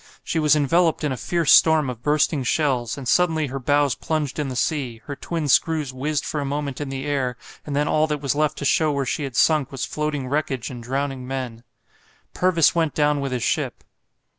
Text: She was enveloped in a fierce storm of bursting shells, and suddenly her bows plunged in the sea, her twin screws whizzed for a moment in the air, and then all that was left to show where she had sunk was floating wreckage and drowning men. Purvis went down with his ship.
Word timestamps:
She 0.23 0.39
was 0.39 0.55
enveloped 0.55 1.03
in 1.03 1.11
a 1.11 1.15
fierce 1.15 1.51
storm 1.51 1.87
of 1.87 2.01
bursting 2.01 2.43
shells, 2.43 2.97
and 2.97 3.07
suddenly 3.07 3.45
her 3.45 3.59
bows 3.59 3.93
plunged 3.93 4.39
in 4.39 4.47
the 4.47 4.55
sea, 4.55 4.99
her 5.05 5.15
twin 5.15 5.47
screws 5.47 5.93
whizzed 5.93 6.25
for 6.25 6.41
a 6.41 6.43
moment 6.43 6.81
in 6.81 6.89
the 6.89 7.05
air, 7.05 7.37
and 7.67 7.75
then 7.75 7.87
all 7.87 8.07
that 8.07 8.19
was 8.19 8.33
left 8.33 8.57
to 8.57 8.65
show 8.65 8.91
where 8.91 9.05
she 9.05 9.25
had 9.25 9.35
sunk 9.35 9.71
was 9.71 9.85
floating 9.85 10.27
wreckage 10.27 10.71
and 10.71 10.81
drowning 10.81 11.27
men. 11.27 11.63
Purvis 12.33 12.73
went 12.73 12.95
down 12.95 13.21
with 13.21 13.31
his 13.31 13.43
ship. 13.43 13.83